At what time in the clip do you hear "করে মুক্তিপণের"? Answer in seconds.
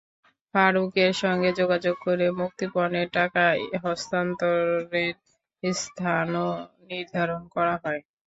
2.05-3.07